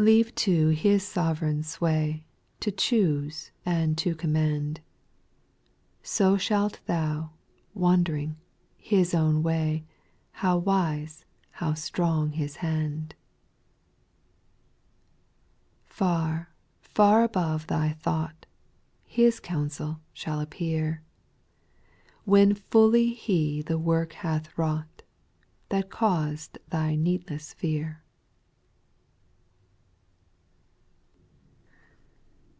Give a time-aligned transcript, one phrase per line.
[0.00, 0.06] 6.
[0.06, 2.24] Leave to His sovereign sway
[2.60, 4.80] To choose and to command;
[6.02, 7.32] So shalt thou,
[7.74, 8.38] wond'ring, own
[8.78, 9.84] His way,
[10.32, 13.14] How wise, how strong His hand 1
[15.88, 15.96] 6.
[15.98, 16.48] Far,
[16.80, 18.46] far above thy thought,
[19.04, 21.02] His counsel shall appear.
[22.24, 25.02] When fully He the work hath wrought
[25.68, 28.02] That caused thy needless fear.